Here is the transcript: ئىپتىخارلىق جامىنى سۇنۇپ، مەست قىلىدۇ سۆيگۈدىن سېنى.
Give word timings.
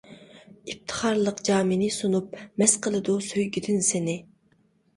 ئىپتىخارلىق 0.71 1.43
جامىنى 1.49 1.91
سۇنۇپ، 1.99 2.35
مەست 2.63 2.81
قىلىدۇ 2.89 3.21
سۆيگۈدىن 3.29 3.87
سېنى. 3.93 4.21